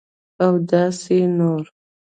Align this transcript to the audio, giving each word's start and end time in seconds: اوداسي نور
اوداسي 0.45 1.19
نور 1.37 1.63